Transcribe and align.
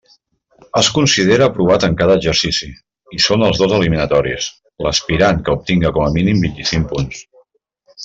Es 0.79 0.87
considera 0.95 1.47
aprovat 1.51 1.85
en 1.87 1.97
cada 1.99 2.15
exercici, 2.21 2.71
i 3.17 3.21
són 3.27 3.45
els 3.49 3.63
dos 3.65 3.77
eliminatoris, 3.79 4.51
l'aspirant 4.87 5.45
que 5.47 5.59
obtinga 5.59 5.97
com 5.99 6.09
a 6.09 6.13
mínim 6.21 6.47
vint-i-cinc 6.49 6.95
punts. 6.95 7.27